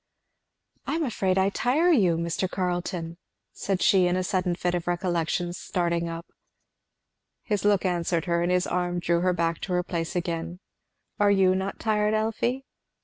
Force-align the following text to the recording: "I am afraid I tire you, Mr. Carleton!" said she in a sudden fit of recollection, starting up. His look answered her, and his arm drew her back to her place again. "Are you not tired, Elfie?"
"I 0.87 0.95
am 0.95 1.03
afraid 1.03 1.37
I 1.37 1.49
tire 1.49 1.91
you, 1.91 2.17
Mr. 2.17 2.49
Carleton!" 2.49 3.17
said 3.53 3.83
she 3.83 4.07
in 4.07 4.15
a 4.15 4.23
sudden 4.23 4.55
fit 4.55 4.73
of 4.73 4.87
recollection, 4.87 5.53
starting 5.53 6.09
up. 6.09 6.25
His 7.43 7.65
look 7.65 7.85
answered 7.85 8.25
her, 8.25 8.41
and 8.41 8.51
his 8.51 8.65
arm 8.65 8.97
drew 8.99 9.19
her 9.19 9.31
back 9.33 9.59
to 9.61 9.73
her 9.73 9.83
place 9.83 10.15
again. 10.15 10.59
"Are 11.19 11.29
you 11.29 11.53
not 11.53 11.77
tired, 11.79 12.15
Elfie?" 12.15 12.65